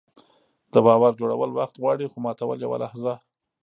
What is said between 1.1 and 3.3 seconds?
جوړول وخت غواړي، خو ماتول یوه لحظه.